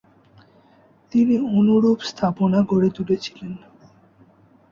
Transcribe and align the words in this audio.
তিনি 1.11 1.35
অনুরূপ 1.51 1.99
স্থাপনা 2.01 2.59
গড়ে 2.61 2.89
তুলেছিলেন। 2.97 3.53